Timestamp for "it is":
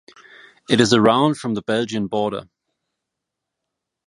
0.67-0.95